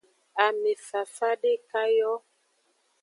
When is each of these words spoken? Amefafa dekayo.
Amefafa 0.45 1.27
dekayo. 1.41 2.13